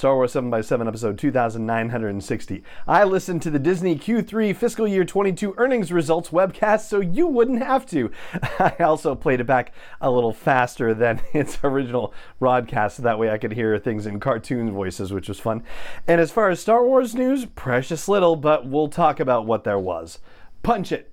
[0.00, 2.64] Star Wars 7 by 7 episode 2960.
[2.88, 7.62] I listened to the Disney Q3 fiscal year 22 earnings results webcast so you wouldn't
[7.62, 8.10] have to.
[8.58, 13.28] I also played it back a little faster than its original broadcast so that way
[13.28, 15.64] I could hear things in cartoon voices, which was fun.
[16.08, 19.78] And as far as Star Wars news, precious little, but we'll talk about what there
[19.78, 20.18] was.
[20.62, 21.12] Punch it!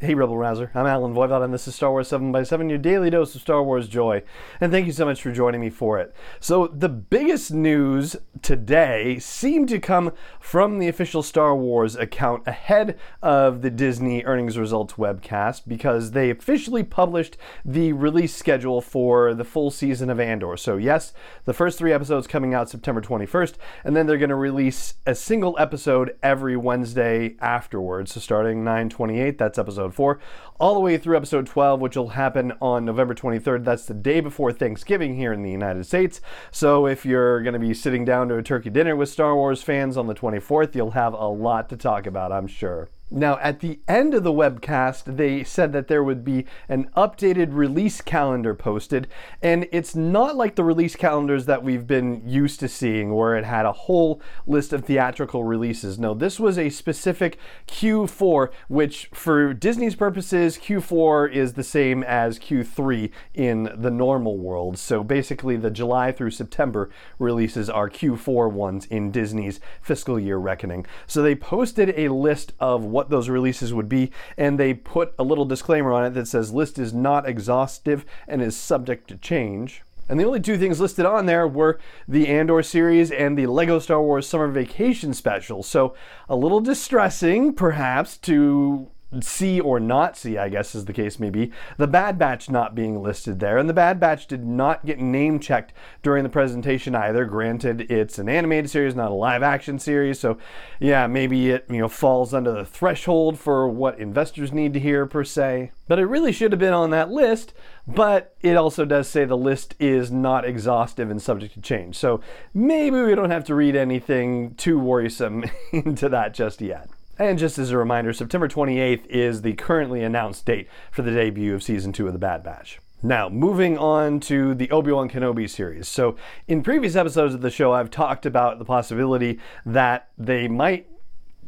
[0.00, 0.70] Hey, Rebel Rouser.
[0.76, 3.40] I'm Allen Voivod, and this is Star Wars 7 by 7 your daily dose of
[3.40, 4.22] Star Wars joy.
[4.60, 6.14] And thank you so much for joining me for it.
[6.38, 12.96] So, the biggest news today seemed to come from the official Star Wars account ahead
[13.22, 19.42] of the Disney earnings results webcast because they officially published the release schedule for the
[19.42, 20.56] full season of Andor.
[20.56, 21.12] So, yes,
[21.44, 25.16] the first three episodes coming out September 21st, and then they're going to release a
[25.16, 28.12] single episode every Wednesday afterwards.
[28.12, 30.20] So, starting 928, that's episode episode 4,
[30.60, 33.64] all the way through episode 12, which will happen on November 23rd.
[33.64, 36.20] That's the day before Thanksgiving here in the United States.
[36.50, 39.62] So if you're going to be sitting down to a turkey dinner with Star Wars
[39.62, 42.90] fans on the 24th, you'll have a lot to talk about, I'm sure.
[43.10, 47.48] Now, at the end of the webcast, they said that there would be an updated
[47.52, 49.08] release calendar posted,
[49.42, 53.44] and it's not like the release calendars that we've been used to seeing, where it
[53.44, 55.98] had a whole list of theatrical releases.
[55.98, 62.38] No, this was a specific Q4, which for Disney's purposes, Q4 is the same as
[62.38, 64.78] Q3 in the normal world.
[64.78, 70.84] So basically, the July through September releases are Q4 ones in Disney's fiscal year reckoning.
[71.06, 75.22] So they posted a list of what those releases would be, and they put a
[75.22, 79.84] little disclaimer on it that says list is not exhaustive and is subject to change.
[80.08, 83.78] And the only two things listed on there were the Andor series and the Lego
[83.78, 85.62] Star Wars Summer Vacation Special.
[85.62, 85.94] So
[86.28, 88.90] a little distressing, perhaps, to
[89.20, 92.74] see or not see, I guess is the case may be, the Bad Batch not
[92.74, 93.56] being listed there.
[93.56, 97.24] And the Bad Batch did not get name checked during the presentation either.
[97.24, 100.20] Granted, it's an animated series, not a live action series.
[100.20, 100.38] So,
[100.78, 105.06] yeah, maybe it, you know, falls under the threshold for what investors need to hear
[105.06, 105.72] per se.
[105.86, 107.54] But it really should have been on that list.
[107.86, 111.96] But it also does say the list is not exhaustive and subject to change.
[111.96, 112.20] So
[112.52, 116.90] maybe we don't have to read anything too worrisome into that just yet.
[117.18, 121.54] And just as a reminder, September 28th is the currently announced date for the debut
[121.54, 122.78] of season two of The Bad Batch.
[123.02, 125.88] Now, moving on to the Obi Wan Kenobi series.
[125.88, 130.86] So, in previous episodes of the show, I've talked about the possibility that they might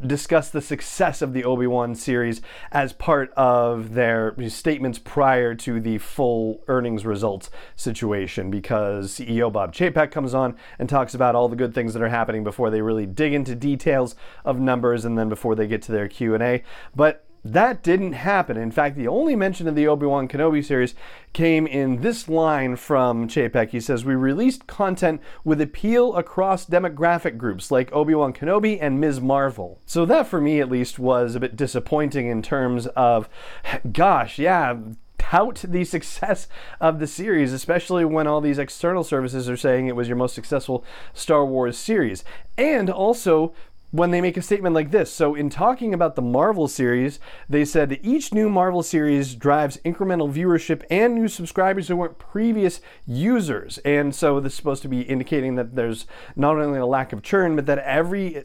[0.06, 2.40] discuss the success of the Obi-Wan series
[2.72, 9.74] as part of their statements prior to the full earnings results situation because CEO Bob
[9.74, 12.82] Chapek comes on and talks about all the good things that are happening before they
[12.82, 16.62] really dig into details of numbers and then before they get to their Q&A.
[16.94, 18.56] But that didn't happen.
[18.56, 20.94] In fact, the only mention of the Obi Wan Kenobi series
[21.32, 23.70] came in this line from Chapek.
[23.70, 29.00] He says, We released content with appeal across demographic groups like Obi Wan Kenobi and
[29.00, 29.20] Ms.
[29.20, 29.80] Marvel.
[29.86, 33.28] So, that for me at least was a bit disappointing in terms of,
[33.92, 34.76] gosh, yeah
[35.20, 36.48] tout the success
[36.80, 40.34] of the series, especially when all these external services are saying it was your most
[40.34, 40.84] successful
[41.14, 42.24] Star Wars series.
[42.58, 43.52] And also
[43.90, 45.12] when they make a statement like this.
[45.12, 47.18] So, in talking about the Marvel series,
[47.48, 52.80] they said each new Marvel series drives incremental viewership and new subscribers who weren't previous
[53.06, 53.78] users.
[53.78, 56.06] And so, this is supposed to be indicating that there's
[56.36, 58.42] not only a lack of churn, but that every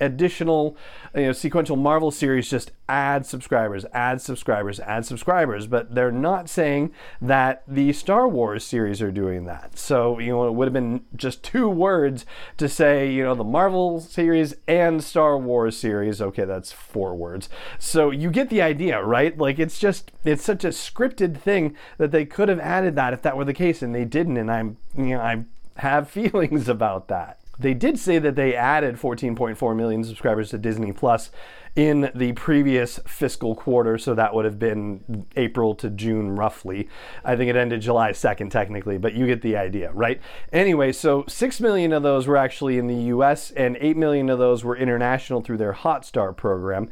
[0.00, 0.76] additional
[1.14, 5.66] you know, sequential Marvel series just adds subscribers, adds subscribers, adds subscribers.
[5.66, 9.78] But they're not saying that the Star Wars series are doing that.
[9.78, 12.26] So, you know, it would have been just two words
[12.58, 16.20] to say, you know, the Marvel series and Star Wars series.
[16.20, 17.48] Okay, that's four words.
[17.78, 19.36] So you get the idea, right?
[19.36, 23.22] Like it's just it's such a scripted thing that they could have added that if
[23.22, 24.36] that were the case, and they didn't.
[24.36, 25.44] And I'm you know I
[25.76, 27.38] have feelings about that.
[27.58, 31.30] They did say that they added 14.4 million subscribers to Disney Plus
[31.76, 36.88] in the previous fiscal quarter, so that would have been April to June roughly.
[37.24, 40.20] I think it ended July 2nd technically, but you get the idea, right?
[40.52, 44.38] Anyway, so 6 million of those were actually in the US and 8 million of
[44.38, 46.88] those were international through their Hotstar program.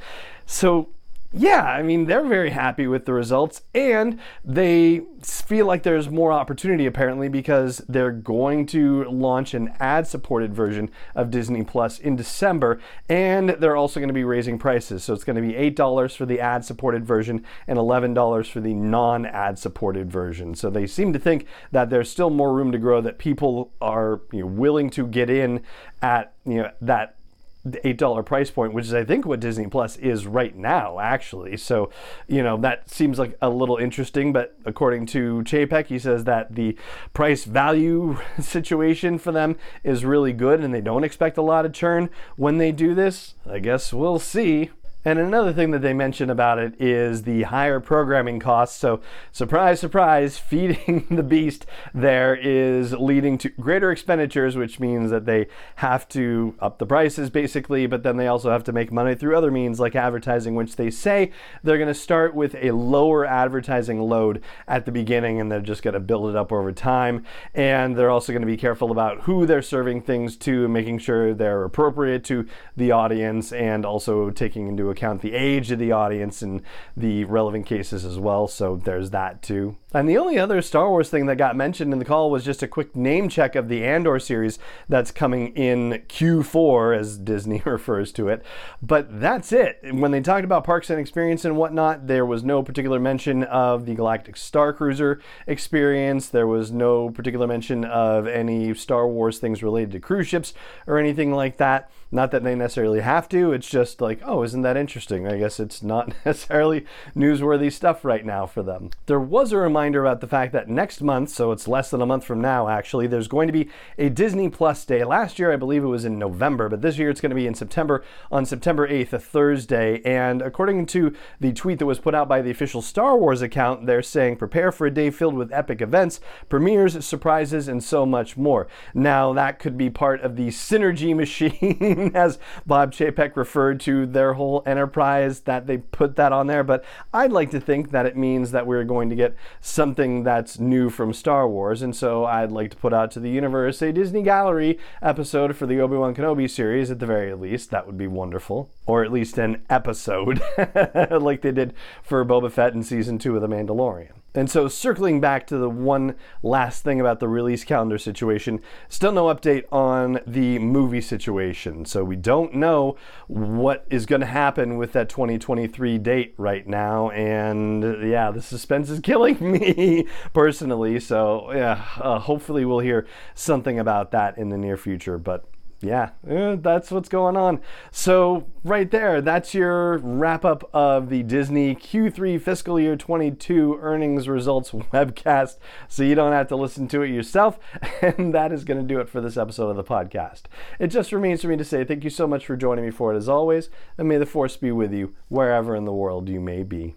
[0.47, 0.89] So
[1.35, 6.31] yeah, I mean, they're very happy with the results and they feel like there's more
[6.31, 12.17] opportunity apparently because they're going to launch an ad supported version of Disney Plus in
[12.17, 15.05] December and they're also going to be raising prices.
[15.05, 18.75] So it's going to be $8 for the ad supported version and $11 for the
[18.75, 20.55] non ad supported version.
[20.55, 24.21] So they seem to think that there's still more room to grow, that people are
[24.33, 25.63] you know, willing to get in
[26.03, 27.17] at you know, that
[27.67, 31.57] $8 price point, which is, I think, what Disney Plus is right now, actually.
[31.57, 31.91] So,
[32.27, 34.33] you know, that seems like a little interesting.
[34.33, 36.77] But according to Chapek, he says that the
[37.15, 41.73] price value situation for them is really good and they don't expect a lot of
[41.73, 43.35] churn when they do this.
[43.49, 44.71] I guess we'll see.
[45.05, 48.79] And another thing that they mention about it is the higher programming costs.
[48.79, 49.01] So,
[49.33, 55.49] surprise, surprise, feeding the beast there is leading to greater expenditures, which means that they
[55.77, 59.37] have to up the prices basically, but then they also have to make money through
[59.37, 61.33] other means like advertising, which they say
[61.65, 65.83] they're going to start with a lower advertising load at the beginning and they're just
[65.83, 67.25] going to build it up over time.
[67.55, 70.99] And they're also going to be careful about who they're serving things to, and making
[70.99, 72.47] sure they're appropriate to
[72.77, 76.63] the audience and also taking into account the age of the audience and
[76.97, 78.47] the relevant cases as well.
[78.47, 79.77] So there's that too.
[79.95, 82.63] And the only other Star Wars thing that got mentioned in the call was just
[82.63, 84.59] a quick name check of the Andor series
[84.89, 88.43] that's coming in Q4, as Disney refers to it.
[88.81, 89.81] But that's it.
[89.83, 93.85] When they talked about Parks and Experience and whatnot, there was no particular mention of
[93.85, 96.29] the Galactic Star Cruiser experience.
[96.29, 100.55] There was no particular mention of any Star Wars things related to cruise ships
[100.87, 101.91] or anything like that.
[102.11, 105.29] Not that they necessarily have to, it's just like, oh, isn't that interesting?
[105.29, 106.85] I guess it's not necessarily
[107.17, 108.91] newsworthy stuff right now for them.
[109.07, 112.07] There was a reminder about the fact that next month, so it's less than a
[112.07, 115.05] month from now actually, there's going to be a Disney Plus Day.
[115.05, 117.47] Last year, I believe it was in November, but this year it's going to be
[117.47, 120.03] in September on September 8th, a Thursday.
[120.05, 123.87] And according to the tweet that was put out by the official Star Wars account,
[123.87, 128.37] they're saying prepare for a day filled with epic events, premieres, surprises, and so much
[128.37, 128.67] more.
[128.95, 134.33] Now, that could be part of the synergy machine as Bob Chapek referred to their
[134.35, 136.65] whole enterprise, that they put that on there.
[136.65, 136.85] But
[137.15, 140.91] I'd like to think that it means that we're going to get something that's new
[140.91, 141.83] from Star Wars.
[141.83, 145.67] And so I'd like to put out to the universe a Disney Gallery episode for
[145.67, 147.71] the Obi Wan Kenobi series at the very least.
[147.71, 148.71] That would be wonderful.
[148.85, 150.41] Or at least an episode,
[151.11, 154.23] like they did for Boba Fett in season two of The Mandalorian.
[154.35, 159.13] And so, circling back to the one last thing about the release calendar situation, still
[159.13, 161.85] no update on the movie situation.
[161.85, 162.97] So, we don't know
[163.27, 167.11] what is going to happen with that 2023 date right now.
[167.11, 170.99] And yeah, the suspense is killing me personally.
[170.99, 175.19] So, yeah, uh, hopefully, we'll hear something about that in the near future.
[175.19, 175.45] But
[175.83, 177.61] yeah, eh, that's what's going on.
[177.91, 184.29] So, right there, that's your wrap up of the Disney Q3 fiscal year 22 earnings
[184.29, 185.59] results webcast.
[185.89, 187.59] So, you don't have to listen to it yourself.
[188.03, 190.43] And that is going to do it for this episode of the podcast.
[190.79, 193.13] It just remains for me to say thank you so much for joining me for
[193.13, 193.71] it as always.
[193.97, 196.97] And may the force be with you wherever in the world you may be.